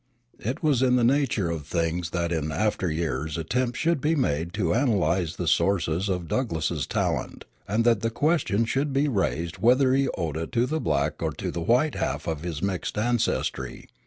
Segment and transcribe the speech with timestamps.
[0.39, 4.51] It was in the nature of things that in after years attempts should be made
[4.55, 9.93] to analyze the sources of Douglass's talent, and that the question should be raised whether
[9.93, 13.89] he owed it to the black or the white half of his mixed ancestry.